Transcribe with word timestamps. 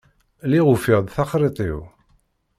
Lliɣ 0.49 0.67
ufiɣ-d 0.75 1.07
taxṛiṭ-iw. 1.15 1.77